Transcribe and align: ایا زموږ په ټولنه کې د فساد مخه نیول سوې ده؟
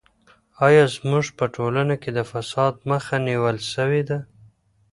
ایا 0.65 0.85
زموږ 0.95 1.25
په 1.37 1.45
ټولنه 1.55 1.95
کې 2.01 2.09
د 2.17 2.19
فساد 2.31 2.73
مخه 2.89 3.15
نیول 3.27 3.57
سوې 3.73 4.01
ده؟ 4.09 4.19